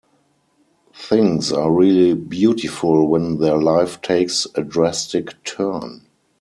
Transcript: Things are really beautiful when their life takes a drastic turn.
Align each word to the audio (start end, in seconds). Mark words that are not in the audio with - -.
Things 0.95 1.51
are 1.51 1.69
really 1.71 2.15
beautiful 2.15 3.07
when 3.07 3.37
their 3.37 3.59
life 3.59 4.01
takes 4.01 4.47
a 4.55 4.63
drastic 4.63 5.43
turn. 5.43 6.07